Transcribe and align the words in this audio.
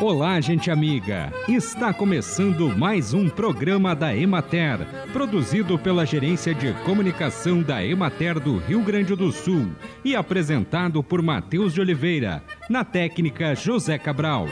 Olá, 0.00 0.40
gente 0.40 0.70
amiga! 0.70 1.32
Está 1.48 1.92
começando 1.92 2.68
mais 2.76 3.12
um 3.12 3.28
programa 3.28 3.96
da 3.96 4.16
Emater, 4.16 4.78
produzido 5.12 5.76
pela 5.76 6.06
Gerência 6.06 6.54
de 6.54 6.72
Comunicação 6.84 7.60
da 7.62 7.84
Emater 7.84 8.38
do 8.38 8.58
Rio 8.58 8.80
Grande 8.80 9.16
do 9.16 9.32
Sul 9.32 9.66
e 10.04 10.14
apresentado 10.14 11.02
por 11.02 11.20
Matheus 11.20 11.74
de 11.74 11.80
Oliveira, 11.80 12.44
na 12.70 12.84
técnica 12.84 13.56
José 13.56 13.98
Cabral. 13.98 14.46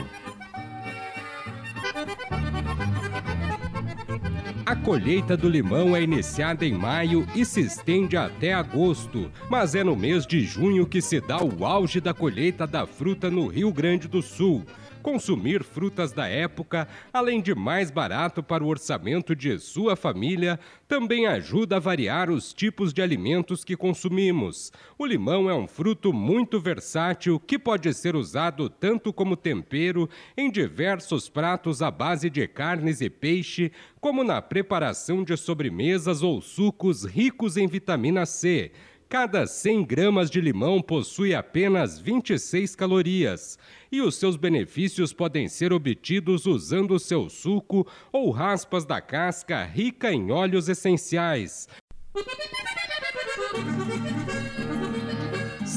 A 4.65 4.75
colheita 4.75 5.37
do 5.37 5.47
limão 5.47 5.95
é 5.95 6.01
iniciada 6.01 6.65
em 6.65 6.73
maio 6.73 7.25
e 7.33 7.45
se 7.45 7.61
estende 7.61 8.17
até 8.17 8.53
agosto, 8.53 9.31
mas 9.49 9.75
é 9.75 9.81
no 9.81 9.95
mês 9.95 10.27
de 10.27 10.41
junho 10.41 10.85
que 10.85 11.01
se 11.01 11.21
dá 11.21 11.41
o 11.41 11.65
auge 11.65 12.01
da 12.01 12.13
colheita 12.13 12.67
da 12.67 12.85
fruta 12.85 13.31
no 13.31 13.47
Rio 13.47 13.71
Grande 13.71 14.09
do 14.09 14.21
Sul. 14.21 14.65
Consumir 15.01 15.63
frutas 15.63 16.11
da 16.11 16.27
época, 16.27 16.87
além 17.13 17.41
de 17.41 17.55
mais 17.55 17.89
barato 17.89 18.43
para 18.43 18.63
o 18.63 18.67
orçamento 18.67 19.35
de 19.35 19.57
sua 19.59 19.95
família, 19.95 20.59
também 20.87 21.27
ajuda 21.27 21.77
a 21.77 21.79
variar 21.79 22.29
os 22.29 22.53
tipos 22.53 22.93
de 22.93 23.01
alimentos 23.01 23.63
que 23.63 23.77
consumimos. 23.77 24.71
O 24.97 25.05
limão 25.05 25.49
é 25.49 25.53
um 25.53 25.67
fruto 25.67 26.11
muito 26.11 26.59
versátil 26.59 27.39
que 27.39 27.57
pode 27.57 27.93
ser 27.93 28.15
usado 28.15 28.69
tanto 28.69 29.13
como 29.13 29.37
tempero 29.37 30.09
em 30.35 30.51
diversos 30.51 31.29
pratos 31.29 31.81
à 31.81 31.89
base 31.89 32.29
de 32.29 32.47
carnes 32.47 32.99
e 32.99 33.09
peixe, 33.09 33.71
como 34.01 34.23
na 34.23 34.41
preparação 34.41 35.23
de 35.23 35.37
sobremesas 35.37 36.21
ou 36.21 36.41
sucos 36.41 37.05
ricos 37.05 37.57
em 37.57 37.67
vitamina 37.67 38.25
C. 38.25 38.71
Cada 39.09 39.47
100 39.47 39.85
gramas 39.85 40.29
de 40.29 40.41
limão 40.41 40.81
possui 40.81 41.33
apenas 41.33 41.97
26 41.97 42.75
calorias 42.75 43.57
e 43.89 44.01
os 44.01 44.17
seus 44.17 44.35
benefícios 44.35 45.13
podem 45.13 45.47
ser 45.47 45.71
obtidos 45.71 46.45
usando 46.45 46.99
seu 46.99 47.29
suco 47.29 47.87
ou 48.11 48.31
raspas 48.31 48.85
da 48.85 48.99
casca 48.99 49.63
rica 49.63 50.11
em 50.11 50.29
óleos 50.29 50.67
essenciais. 50.67 51.69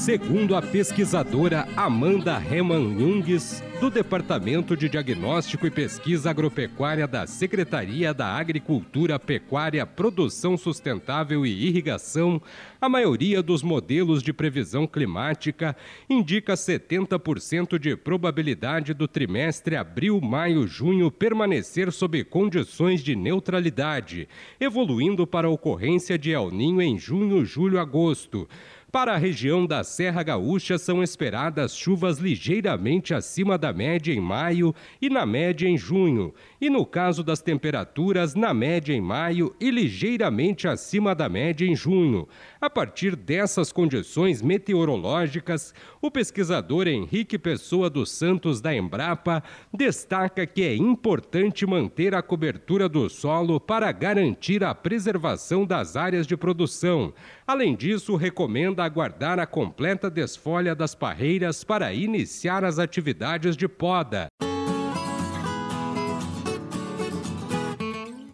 Segundo 0.01 0.55
a 0.55 0.63
pesquisadora 0.63 1.67
Amanda 1.77 2.41
Herman 2.43 2.97
Jungs, 2.97 3.63
do 3.79 3.87
Departamento 3.87 4.75
de 4.75 4.89
Diagnóstico 4.89 5.67
e 5.67 5.71
Pesquisa 5.71 6.31
Agropecuária 6.31 7.07
da 7.07 7.27
Secretaria 7.27 8.11
da 8.11 8.27
Agricultura, 8.27 9.19
Pecuária, 9.19 9.85
Produção 9.85 10.57
Sustentável 10.57 11.45
e 11.45 11.67
Irrigação, 11.67 12.41
a 12.79 12.89
maioria 12.89 13.43
dos 13.43 13.61
modelos 13.61 14.23
de 14.23 14.33
previsão 14.33 14.87
climática 14.87 15.75
indica 16.09 16.53
70% 16.53 17.77
de 17.77 17.95
probabilidade 17.95 18.95
do 18.95 19.07
trimestre 19.07 19.75
abril, 19.75 20.19
maio, 20.19 20.67
junho 20.67 21.11
permanecer 21.11 21.91
sob 21.91 22.23
condições 22.23 23.03
de 23.03 23.15
neutralidade, 23.15 24.27
evoluindo 24.59 25.27
para 25.27 25.47
a 25.47 25.51
ocorrência 25.51 26.17
de 26.17 26.31
El 26.31 26.49
Ninho 26.49 26.81
em 26.81 26.97
junho, 26.97 27.45
julho, 27.45 27.79
agosto. 27.79 28.47
Para 28.91 29.13
a 29.13 29.17
região 29.17 29.65
da 29.65 29.85
Serra 29.85 30.21
Gaúcha, 30.21 30.77
são 30.77 31.01
esperadas 31.01 31.73
chuvas 31.73 32.17
ligeiramente 32.17 33.13
acima 33.13 33.57
da 33.57 33.71
média 33.71 34.13
em 34.13 34.19
maio 34.19 34.75
e 35.01 35.09
na 35.09 35.25
média 35.25 35.65
em 35.65 35.77
junho, 35.77 36.33
e 36.59 36.69
no 36.69 36.85
caso 36.85 37.23
das 37.23 37.41
temperaturas, 37.41 38.35
na 38.35 38.53
média 38.53 38.93
em 38.93 38.99
maio 38.99 39.55
e 39.61 39.71
ligeiramente 39.71 40.67
acima 40.67 41.15
da 41.15 41.29
média 41.29 41.65
em 41.65 41.73
junho. 41.73 42.27
A 42.59 42.69
partir 42.69 43.15
dessas 43.15 43.71
condições 43.71 44.41
meteorológicas, 44.41 45.73
o 46.01 46.11
pesquisador 46.11 46.85
Henrique 46.85 47.37
Pessoa 47.37 47.89
dos 47.89 48.11
Santos 48.11 48.59
da 48.59 48.75
Embrapa 48.75 49.41
destaca 49.73 50.45
que 50.45 50.63
é 50.63 50.75
importante 50.75 51.65
manter 51.65 52.13
a 52.13 52.21
cobertura 52.21 52.89
do 52.89 53.09
solo 53.09 53.57
para 53.57 53.89
garantir 53.93 54.65
a 54.65 54.75
preservação 54.75 55.65
das 55.65 55.95
áreas 55.95 56.27
de 56.27 56.35
produção. 56.35 57.13
Além 57.51 57.75
disso, 57.75 58.15
recomenda 58.15 58.81
aguardar 58.81 59.37
a 59.37 59.45
completa 59.45 60.09
desfolha 60.09 60.73
das 60.73 60.95
parreiras 60.95 61.65
para 61.65 61.93
iniciar 61.93 62.63
as 62.63 62.79
atividades 62.79 63.57
de 63.57 63.67
poda. 63.67 64.27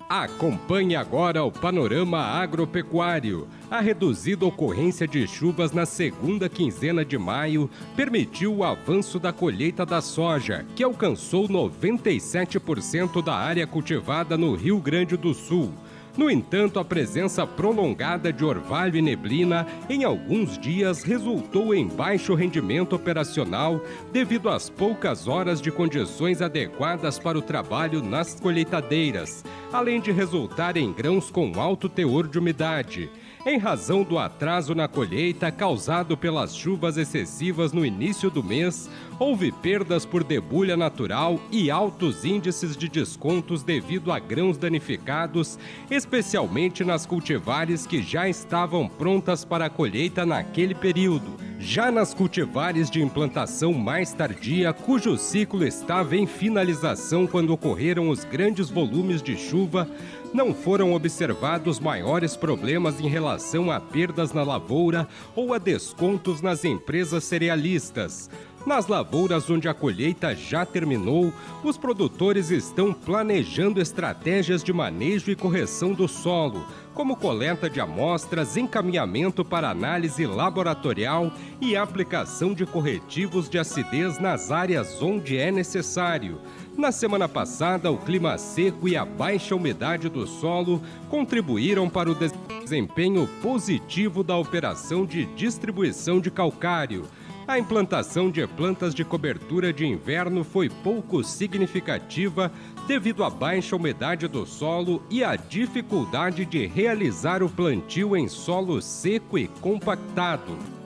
Acompanhe 0.07 0.95
agora 0.95 1.43
o 1.43 1.51
panorama 1.51 2.19
agropecuário. 2.19 3.47
A 3.71 3.81
reduzida 3.81 4.45
ocorrência 4.45 5.07
de 5.07 5.27
chuvas 5.27 5.71
na 5.71 5.87
segunda 5.87 6.47
quinzena 6.47 7.03
de 7.03 7.17
maio 7.17 7.67
permitiu 7.95 8.57
o 8.57 8.63
avanço 8.63 9.17
da 9.17 9.33
colheita 9.33 9.83
da 9.83 9.99
soja, 9.99 10.63
que 10.75 10.83
alcançou 10.83 11.49
97% 11.49 13.23
da 13.23 13.33
área 13.33 13.65
cultivada 13.65 14.37
no 14.37 14.53
Rio 14.53 14.79
Grande 14.79 15.17
do 15.17 15.33
Sul. 15.33 15.73
No 16.17 16.31
entanto, 16.31 16.79
a 16.79 16.83
presença 16.83 17.45
prolongada 17.45 18.33
de 18.33 18.43
orvalho 18.43 18.97
e 18.97 19.01
neblina 19.03 19.67
em 19.87 20.03
alguns 20.03 20.57
dias 20.57 21.03
resultou 21.03 21.75
em 21.75 21.87
baixo 21.87 22.33
rendimento 22.33 22.95
operacional 22.95 23.79
devido 24.11 24.49
às 24.49 24.67
poucas 24.67 25.27
horas 25.27 25.61
de 25.61 25.71
condições 25.71 26.41
adequadas 26.41 27.19
para 27.19 27.37
o 27.37 27.41
trabalho 27.41 28.01
nas 28.01 28.39
colheitadeiras, 28.39 29.45
além 29.71 30.01
de 30.01 30.11
resultar 30.11 30.75
em 30.75 30.91
grãos 30.91 31.29
com 31.29 31.51
alto 31.61 31.87
teor 31.87 32.27
de 32.27 32.39
umidade 32.39 33.11
em 33.49 33.57
razão 33.57 34.03
do 34.03 34.19
atraso 34.19 34.75
na 34.75 34.89
colheita 34.89 35.49
causado 35.49 36.17
pelas 36.17 36.53
chuvas 36.53 36.97
excessivas 36.97 37.71
no 37.71 37.85
início 37.85 38.29
do 38.29 38.43
mês, 38.43 38.89
houve 39.17 39.53
perdas 39.53 40.05
por 40.05 40.21
debulha 40.21 40.75
natural 40.75 41.39
e 41.49 41.71
altos 41.71 42.25
índices 42.25 42.75
de 42.75 42.89
descontos 42.89 43.63
devido 43.63 44.11
a 44.11 44.19
grãos 44.19 44.57
danificados, 44.57 45.57
especialmente 45.89 46.83
nas 46.83 47.05
cultivares 47.05 47.87
que 47.87 48.01
já 48.01 48.27
estavam 48.27 48.85
prontas 48.85 49.45
para 49.45 49.67
a 49.67 49.69
colheita 49.69 50.25
naquele 50.25 50.75
período. 50.75 51.46
Já 51.59 51.91
nas 51.91 52.13
cultivares 52.13 52.89
de 52.89 53.01
implantação 53.01 53.73
mais 53.73 54.13
tardia, 54.13 54.71
cujo 54.71 55.17
ciclo 55.17 55.65
estava 55.65 56.15
em 56.15 56.27
finalização 56.27 57.25
quando 57.25 57.51
ocorreram 57.51 58.09
os 58.09 58.23
grandes 58.23 58.69
volumes 58.69 59.23
de 59.23 59.35
chuva, 59.35 59.89
não 60.31 60.53
foram 60.53 60.93
observados 60.93 61.79
maiores 61.79 62.35
problemas 62.35 62.99
em 62.99 63.07
relação 63.07 63.71
a 63.71 63.79
perdas 63.79 64.33
na 64.33 64.43
lavoura 64.43 65.07
ou 65.35 65.51
a 65.51 65.57
descontos 65.57 66.41
nas 66.41 66.63
empresas 66.63 67.23
cerealistas. 67.23 68.29
Nas 68.67 68.85
lavouras 68.85 69.49
onde 69.49 69.69
a 69.69 69.73
colheita 69.73 70.35
já 70.35 70.65
terminou, 70.65 71.31
os 71.63 71.77
produtores 71.77 72.51
estão 72.51 72.91
planejando 72.91 73.79
estratégias 73.79 74.61
de 74.61 74.73
manejo 74.73 75.31
e 75.31 75.37
correção 75.37 75.93
do 75.93 76.05
solo, 76.05 76.65
como 76.93 77.15
coleta 77.15 77.69
de 77.69 77.79
amostras, 77.79 78.57
encaminhamento 78.57 79.45
para 79.45 79.69
análise 79.69 80.25
laboratorial 80.25 81.31
e 81.61 81.77
aplicação 81.77 82.53
de 82.53 82.65
corretivos 82.65 83.49
de 83.49 83.57
acidez 83.57 84.19
nas 84.19 84.51
áreas 84.51 85.01
onde 85.01 85.37
é 85.37 85.49
necessário. 85.49 86.37
Na 86.77 86.91
semana 86.91 87.29
passada, 87.29 87.89
o 87.89 87.97
clima 87.97 88.37
seco 88.37 88.85
e 88.89 88.97
a 88.97 89.05
baixa 89.05 89.55
umidade 89.55 90.09
do 90.09 90.27
solo 90.27 90.81
contribuíram 91.09 91.89
para 91.89 92.11
o 92.11 92.15
desempenho 92.15 93.29
positivo 93.41 94.25
da 94.25 94.35
operação 94.35 95.05
de 95.05 95.25
distribuição 95.37 96.19
de 96.19 96.29
calcário. 96.29 97.05
A 97.47 97.57
implantação 97.57 98.29
de 98.29 98.45
plantas 98.45 98.93
de 98.93 99.05
cobertura 99.05 99.71
de 99.71 99.85
inverno 99.85 100.43
foi 100.43 100.69
pouco 100.69 101.23
significativa 101.23 102.51
devido 102.85 103.23
à 103.23 103.29
baixa 103.29 103.73
umidade 103.73 104.27
do 104.27 104.45
solo 104.45 105.01
e 105.09 105.23
à 105.23 105.37
dificuldade 105.37 106.45
de 106.45 106.65
realizar 106.67 107.41
o 107.41 107.49
plantio 107.49 108.17
em 108.17 108.27
solo 108.27 108.81
seco 108.81 109.37
e 109.37 109.47
compactado 109.47 110.76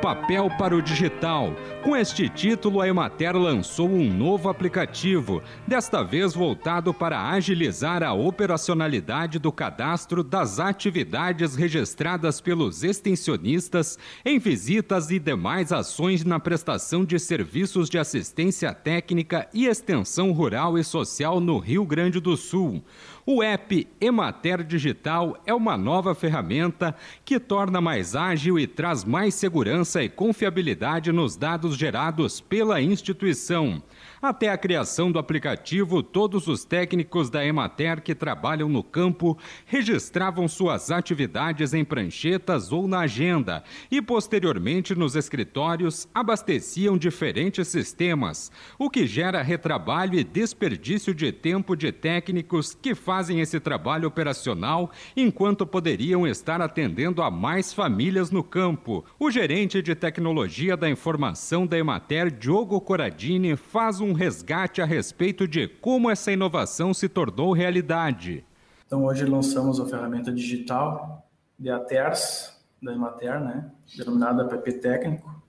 papel 0.00 0.50
para 0.58 0.74
o 0.74 0.80
digital. 0.80 1.54
Com 1.84 1.94
este 1.94 2.28
título, 2.28 2.80
a 2.80 2.88
Emater 2.88 3.36
lançou 3.36 3.88
um 3.88 4.10
novo 4.10 4.48
aplicativo, 4.48 5.42
desta 5.66 6.02
vez 6.02 6.34
voltado 6.34 6.92
para 6.92 7.30
agilizar 7.30 8.02
a 8.02 8.12
operacionalidade 8.12 9.38
do 9.38 9.52
cadastro 9.52 10.24
das 10.24 10.58
atividades 10.58 11.54
registradas 11.54 12.40
pelos 12.40 12.82
extensionistas 12.82 13.98
em 14.24 14.38
visitas 14.38 15.10
e 15.10 15.18
demais 15.18 15.72
ações 15.72 16.24
na 16.24 16.40
prestação 16.40 17.04
de 17.04 17.18
serviços 17.18 17.90
de 17.90 17.98
assistência 17.98 18.72
técnica 18.72 19.48
e 19.52 19.66
extensão 19.66 20.32
rural 20.32 20.78
e 20.78 20.84
social 20.84 21.40
no 21.40 21.58
Rio 21.58 21.84
Grande 21.84 22.20
do 22.20 22.36
Sul. 22.36 22.82
O 23.32 23.44
app 23.44 23.86
Emater 24.00 24.64
Digital 24.64 25.40
é 25.46 25.54
uma 25.54 25.78
nova 25.78 26.16
ferramenta 26.16 26.96
que 27.24 27.38
torna 27.38 27.80
mais 27.80 28.16
ágil 28.16 28.58
e 28.58 28.66
traz 28.66 29.04
mais 29.04 29.36
segurança 29.36 30.02
e 30.02 30.08
confiabilidade 30.08 31.12
nos 31.12 31.36
dados 31.36 31.76
gerados 31.76 32.40
pela 32.40 32.82
instituição. 32.82 33.80
Até 34.20 34.48
a 34.48 34.58
criação 34.58 35.12
do 35.12 35.18
aplicativo, 35.18 36.02
todos 36.02 36.48
os 36.48 36.64
técnicos 36.64 37.30
da 37.30 37.46
Emater 37.46 38.02
que 38.02 38.16
trabalham 38.16 38.68
no 38.68 38.82
campo 38.82 39.38
registravam 39.64 40.48
suas 40.48 40.90
atividades 40.90 41.72
em 41.72 41.84
pranchetas 41.84 42.72
ou 42.72 42.88
na 42.88 43.00
agenda 43.00 43.62
e, 43.92 44.02
posteriormente, 44.02 44.92
nos 44.92 45.14
escritórios, 45.14 46.08
abasteciam 46.12 46.98
diferentes 46.98 47.68
sistemas, 47.68 48.50
o 48.76 48.90
que 48.90 49.06
gera 49.06 49.40
retrabalho 49.40 50.18
e 50.18 50.24
desperdício 50.24 51.14
de 51.14 51.30
tempo 51.30 51.76
de 51.76 51.92
técnicos 51.92 52.74
que 52.74 52.92
fazem 52.92 53.19
esse 53.28 53.60
trabalho 53.60 54.08
operacional 54.08 54.90
enquanto 55.14 55.66
poderiam 55.66 56.26
estar 56.26 56.62
atendendo 56.62 57.20
a 57.20 57.30
mais 57.30 57.74
famílias 57.74 58.30
no 58.30 58.42
campo. 58.42 59.04
O 59.18 59.30
gerente 59.30 59.82
de 59.82 59.94
tecnologia 59.94 60.76
da 60.76 60.88
informação 60.88 61.66
da 61.66 61.76
Emater, 61.76 62.30
Diogo 62.30 62.80
Coradini, 62.80 63.56
faz 63.56 64.00
um 64.00 64.12
resgate 64.12 64.80
a 64.80 64.86
respeito 64.86 65.46
de 65.46 65.68
como 65.68 66.08
essa 66.08 66.32
inovação 66.32 66.94
se 66.94 67.08
tornou 67.08 67.52
realidade. 67.52 68.44
Então, 68.86 69.04
hoje 69.04 69.24
lançamos 69.24 69.78
a 69.78 69.86
ferramenta 69.86 70.32
digital 70.32 71.28
de 71.58 71.70
ATERS, 71.70 72.58
da 72.82 72.92
Emater, 72.92 73.38
né, 73.40 73.70
denominada 73.96 74.46
PP 74.46 74.72
Técnico. 74.74 75.40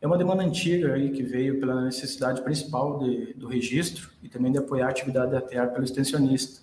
É 0.00 0.06
uma 0.06 0.18
demanda 0.18 0.42
antiga 0.42 0.94
aí 0.94 1.10
que 1.10 1.22
veio 1.22 1.60
pela 1.60 1.80
necessidade 1.84 2.42
principal 2.42 2.98
de, 2.98 3.34
do 3.34 3.46
registro 3.46 4.10
e 4.20 4.28
também 4.28 4.50
de 4.50 4.58
apoiar 4.58 4.88
a 4.88 4.90
atividade 4.90 5.30
da 5.30 5.38
ATER 5.38 5.70
pelo 5.70 5.84
extensionista, 5.84 6.60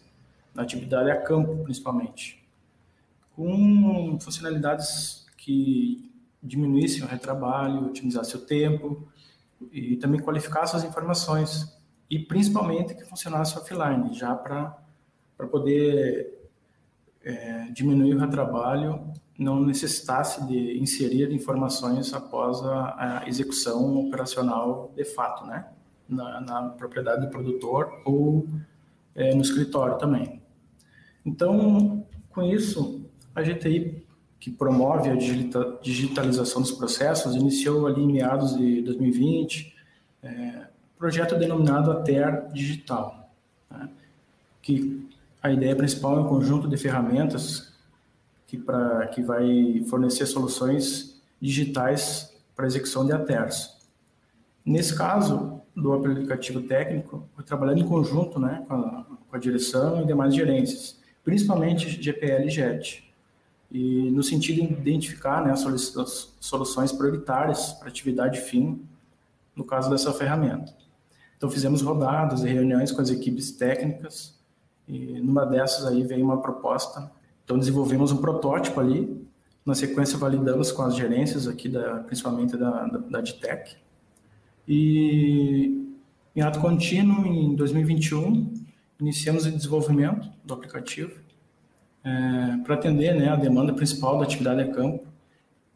na 0.60 0.64
atividade 0.64 1.10
a 1.10 1.16
campo, 1.16 1.64
principalmente, 1.64 2.46
com 3.34 4.18
funcionalidades 4.20 5.26
que 5.38 6.12
diminuíssem 6.44 7.02
o 7.02 7.08
retrabalho, 7.08 7.86
otimizassem 7.86 8.36
o 8.36 8.46
tempo, 8.46 9.08
e 9.72 9.96
também 9.96 10.20
qualificar 10.20 10.68
suas 10.68 10.84
informações 10.84 11.74
e 12.10 12.20
principalmente 12.20 12.94
que 12.94 13.06
funcionasse 13.06 13.58
offline, 13.58 14.14
já 14.14 14.36
para 14.36 14.78
poder 15.50 16.50
é, 17.24 17.70
diminuir 17.72 18.16
o 18.16 18.20
retrabalho, 18.20 19.14
não 19.38 19.62
necessitasse 19.62 20.46
de 20.46 20.78
inserir 20.78 21.32
informações 21.32 22.14
após 22.14 22.62
a, 22.64 23.22
a 23.22 23.30
execução 23.30 23.98
operacional 24.08 24.92
de 24.94 25.06
fato, 25.06 25.46
né? 25.46 25.68
Na, 26.10 26.42
na 26.42 26.70
propriedade 26.70 27.22
do 27.22 27.30
produtor 27.30 28.02
ou 28.04 28.46
é, 29.16 29.34
no 29.34 29.42
escritório 29.42 29.98
também. 29.98 30.39
Então, 31.26 32.06
com 32.30 32.44
isso, 32.44 33.02
a 33.36 33.42
GTI 33.42 34.06
que 34.40 34.50
promove 34.50 35.10
a 35.10 35.16
digitalização 35.82 36.62
dos 36.62 36.72
processos, 36.72 37.36
iniciou 37.36 37.86
ali 37.88 38.02
em 38.02 38.12
meados 38.12 38.56
de 38.56 38.82
2020, 38.82 39.76
é, 40.24 40.68
projeto 40.98 41.36
denominado 41.36 41.92
ATER 41.92 42.48
Digital, 42.54 43.30
né, 43.70 43.90
que 44.62 45.06
a 45.42 45.52
ideia 45.52 45.76
principal 45.76 46.18
é 46.18 46.22
um 46.22 46.28
conjunto 46.28 46.68
de 46.68 46.78
ferramentas 46.78 47.74
que, 48.48 48.58
pra, 48.58 49.08
que 49.08 49.22
vai 49.22 49.84
fornecer 49.90 50.26
soluções 50.26 51.22
digitais 51.42 52.34
para 52.56 52.66
execução 52.66 53.06
de 53.06 53.14
ATERs. 53.14 53.78
Nesse 54.66 54.98
caso, 54.98 55.62
do 55.76 55.94
aplicativo 55.94 56.62
técnico, 56.62 57.28
foi 57.34 57.44
trabalhando 57.44 57.80
em 57.80 57.88
conjunto 57.88 58.40
né, 58.40 58.64
com, 58.68 58.74
a, 58.74 59.06
com 59.30 59.36
a 59.36 59.40
direção 59.40 60.02
e 60.02 60.06
demais 60.06 60.34
gerências, 60.36 60.99
principalmente 61.30 62.02
GPL 62.02 62.48
e 62.48 62.50
JET 62.50 63.04
e 63.72 64.10
no 64.10 64.24
sentido 64.24 64.66
de 64.66 64.74
identificar 64.74 65.46
né, 65.46 65.54
soluções 65.56 66.92
prioritárias 66.92 67.74
para 67.74 67.88
atividade 67.88 68.42
fim, 68.42 68.82
no 69.56 69.64
caso 69.64 69.92
dessa 69.92 70.12
ferramenta. 70.12 70.74
Então 71.38 71.48
fizemos 71.52 71.84
rodadas 71.84 72.42
e 72.42 72.48
reuniões 72.48 72.92
com 72.92 73.00
as 73.00 73.12
equipes 73.12 73.52
técnicas 73.52 74.36
e 74.88 75.20
numa 75.22 75.46
dessas 75.46 75.86
aí 75.86 76.04
veio 76.04 76.26
uma 76.26 76.42
proposta. 76.42 77.12
Então 77.46 77.60
desenvolvemos 77.60 78.12
um 78.12 78.18
protótipo 78.18 78.80
ali, 78.80 79.24
na 79.64 79.76
sequência 79.76 80.18
validamos 80.18 80.72
com 80.72 80.82
as 80.82 80.96
gerências 80.96 81.48
aqui, 81.48 81.70
da, 81.70 81.98
principalmente 81.98 82.58
da, 82.58 82.88
da, 82.88 82.98
da 82.98 83.22
DTEC. 83.22 83.76
E 84.68 85.96
em 86.36 86.42
ato 86.42 86.60
contínuo, 86.60 87.24
em 87.28 87.54
2021, 87.54 88.68
iniciamos 89.00 89.46
o 89.46 89.52
desenvolvimento 89.52 90.30
do 90.44 90.54
aplicativo 90.54 91.14
é, 92.04 92.58
para 92.64 92.76
atender 92.76 93.16
né, 93.16 93.30
a 93.30 93.36
demanda 93.36 93.74
principal 93.74 94.18
da 94.18 94.26
atividade 94.26 94.62
a 94.62 94.72
campo 94.72 95.08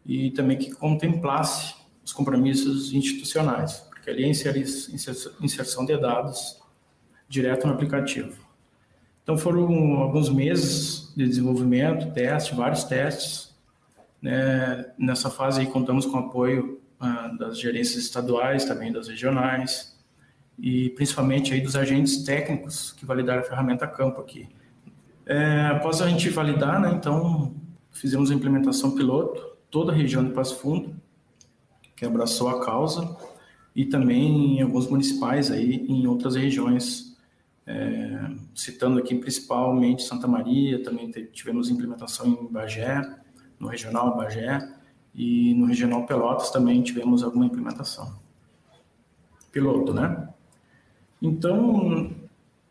e 0.05 0.31
também 0.31 0.57
que 0.57 0.71
contemplasse 0.71 1.75
os 2.03 2.11
compromissos 2.11 2.91
institucionais, 2.93 3.79
porque 3.89 4.09
ali 4.09 4.25
é 4.25 4.27
inserção 4.27 5.85
de 5.85 5.97
dados 5.97 6.61
direto 7.29 7.65
no 7.65 7.73
aplicativo. 7.73 8.43
Então 9.23 9.37
foram 9.37 9.93
alguns 10.01 10.29
meses 10.29 11.13
de 11.15 11.25
desenvolvimento, 11.25 12.13
teste, 12.13 12.53
vários 12.53 12.83
testes. 12.83 13.55
Né? 14.21 14.91
Nessa 14.97 15.29
fase 15.29 15.61
aí 15.61 15.67
contamos 15.67 16.05
com 16.05 16.17
o 16.17 16.19
apoio 16.19 16.81
ah, 16.99 17.29
das 17.39 17.57
gerências 17.57 18.03
estaduais, 18.03 18.65
também 18.65 18.91
das 18.91 19.07
regionais 19.07 19.92
e 20.57 20.89
principalmente 20.91 21.53
aí 21.53 21.61
dos 21.61 21.75
agentes 21.75 22.23
técnicos 22.23 22.91
que 22.91 23.05
validaram 23.05 23.41
a 23.41 23.43
ferramenta 23.45 23.87
campo 23.87 24.21
aqui. 24.21 24.47
É, 25.25 25.67
após 25.67 26.01
a 26.01 26.07
gente 26.09 26.29
validar, 26.29 26.81
né, 26.81 26.91
então 26.91 27.55
fizemos 27.91 28.29
a 28.29 28.33
implementação 28.33 28.95
piloto, 28.95 29.55
toda 29.69 29.91
a 29.91 29.95
região 29.95 30.23
de 30.23 30.31
Passo 30.31 30.59
Fundo, 30.59 30.95
que 31.95 32.05
abraçou 32.05 32.49
a 32.49 32.63
causa, 32.63 33.17
e 33.75 33.85
também 33.85 34.57
em 34.57 34.61
alguns 34.61 34.87
municipais 34.87 35.49
aí 35.49 35.85
em 35.87 36.05
outras 36.05 36.35
regiões, 36.35 37.17
é, 37.65 38.29
citando 38.53 38.99
aqui 38.99 39.15
principalmente 39.15 40.03
Santa 40.03 40.27
Maria, 40.27 40.83
também 40.83 41.09
tivemos 41.31 41.69
implementação 41.69 42.27
em 42.27 42.51
Bagé, 42.51 43.01
no 43.59 43.67
regional 43.67 44.15
Bagé, 44.15 44.59
e 45.15 45.53
no 45.53 45.65
regional 45.65 46.05
Pelotas 46.05 46.49
também 46.49 46.81
tivemos 46.81 47.23
alguma 47.23 47.45
implementação. 47.45 48.19
Piloto, 49.51 49.93
né? 49.93 50.32
Então, 51.23 52.11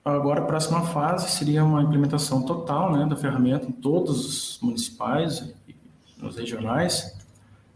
Agora, 0.04 0.40
a 0.40 0.44
próxima 0.44 0.82
fase 0.82 1.30
seria 1.30 1.64
uma 1.64 1.80
implementação 1.80 2.42
total 2.42 2.92
né, 2.92 3.06
da 3.06 3.14
ferramenta 3.14 3.68
em 3.68 3.72
todos 3.72 4.26
os 4.26 4.58
municipais 4.60 5.54
e 5.68 5.76
nos 6.20 6.36
regionais. 6.36 7.16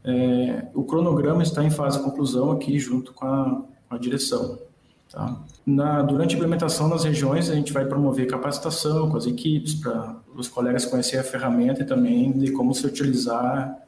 É, 0.03 0.67
o 0.75 0.83
cronograma 0.83 1.45
está 1.45 1.63
em 1.63 1.71
fase 1.71 1.99
de 1.99 2.05
conclusão 2.05 2.51
aqui, 2.51 2.81
junto 2.81 3.13
com 3.13 3.27
a, 3.27 3.63
com 3.89 3.95
a 3.95 3.99
direção. 3.99 4.59
Tá? 5.09 5.37
Na, 5.65 6.03
durante 6.03 6.35
a 6.35 6.37
implementação 6.37 6.89
nas 6.89 7.05
regiões, 7.05 7.49
a 7.49 7.55
gente 7.55 7.73
vai 7.73 7.85
promover 7.85 8.27
capacitação 8.27 9.09
com 9.09 9.17
as 9.17 9.27
equipes, 9.27 9.75
para 9.75 10.17
os 10.35 10.49
colegas 10.49 10.85
conhecerem 10.85 11.21
a 11.21 11.25
ferramenta 11.25 11.83
e 11.83 11.85
também 11.85 12.33
de 12.33 12.51
como 12.51 12.75
se 12.75 12.85
utilizar 12.85 13.83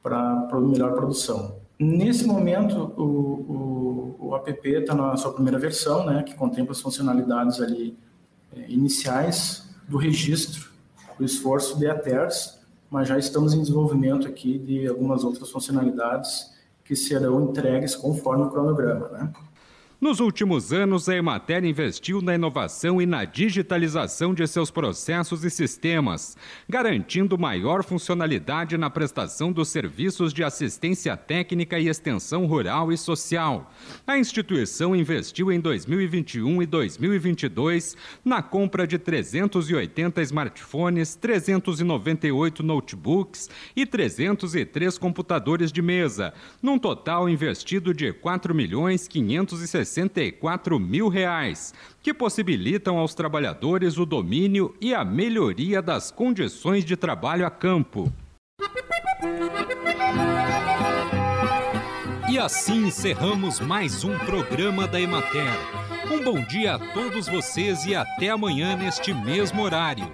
para 0.00 0.60
melhor 0.60 0.92
produção. 0.92 1.56
Nesse 1.78 2.24
momento, 2.24 2.94
o, 2.96 4.16
o, 4.22 4.28
o 4.28 4.36
app 4.36 4.68
está 4.68 4.94
na 4.94 5.16
sua 5.16 5.32
primeira 5.32 5.58
versão, 5.58 6.06
né, 6.06 6.22
que 6.22 6.34
contempla 6.34 6.72
as 6.72 6.80
funcionalidades 6.80 7.60
ali 7.60 7.96
é, 8.56 8.70
iniciais 8.70 9.68
do 9.88 9.96
registro 9.96 10.72
do 11.18 11.24
esforço 11.24 11.78
de 11.78 11.86
ATERS, 11.86 12.60
mas 12.90 13.08
já 13.08 13.18
estamos 13.18 13.54
em 13.54 13.60
desenvolvimento 13.60 14.26
aqui 14.26 14.58
de 14.58 14.86
algumas 14.86 15.24
outras 15.24 15.50
funcionalidades 15.50 16.52
que 16.84 16.94
serão 16.94 17.42
entregues 17.42 17.96
conforme 17.96 18.44
o 18.44 18.50
cronograma, 18.50 19.08
né? 19.08 19.32
Nos 20.04 20.20
últimos 20.20 20.70
anos, 20.70 21.08
a 21.08 21.16
Emater 21.16 21.64
investiu 21.64 22.20
na 22.20 22.34
inovação 22.34 23.00
e 23.00 23.06
na 23.06 23.24
digitalização 23.24 24.34
de 24.34 24.46
seus 24.46 24.70
processos 24.70 25.42
e 25.44 25.50
sistemas, 25.50 26.36
garantindo 26.68 27.38
maior 27.38 27.82
funcionalidade 27.82 28.76
na 28.76 28.90
prestação 28.90 29.50
dos 29.50 29.70
serviços 29.70 30.34
de 30.34 30.44
assistência 30.44 31.16
técnica 31.16 31.78
e 31.78 31.88
extensão 31.88 32.44
rural 32.44 32.92
e 32.92 32.98
social. 32.98 33.72
A 34.06 34.18
instituição 34.18 34.94
investiu 34.94 35.50
em 35.50 35.58
2021 35.58 36.60
e 36.60 36.66
2022 36.66 37.96
na 38.22 38.42
compra 38.42 38.86
de 38.86 38.98
380 38.98 40.20
smartphones, 40.20 41.16
398 41.16 42.62
notebooks 42.62 43.48
e 43.74 43.86
303 43.86 44.98
computadores 44.98 45.72
de 45.72 45.80
mesa, 45.80 46.34
num 46.62 46.78
total 46.78 47.26
investido 47.26 47.94
de 47.94 48.12
4 48.12 48.54
milhões 48.54 49.08
560 49.08 49.93
64 49.94 50.78
mil 50.80 51.08
reais, 51.08 51.72
que 52.02 52.12
possibilitam 52.12 52.98
aos 52.98 53.14
trabalhadores 53.14 53.96
o 53.96 54.04
domínio 54.04 54.74
e 54.80 54.92
a 54.92 55.04
melhoria 55.04 55.80
das 55.80 56.10
condições 56.10 56.84
de 56.84 56.96
trabalho 56.96 57.46
a 57.46 57.50
campo. 57.50 58.12
E 62.28 62.38
assim 62.38 62.86
encerramos 62.86 63.60
mais 63.60 64.02
um 64.02 64.18
programa 64.18 64.88
da 64.88 65.00
Emater 65.00 65.52
Um 66.10 66.24
bom 66.24 66.42
dia 66.42 66.74
a 66.74 66.78
todos 66.78 67.28
vocês 67.28 67.86
e 67.86 67.94
até 67.94 68.30
amanhã 68.30 68.76
neste 68.76 69.14
mesmo 69.14 69.62
horário. 69.62 70.10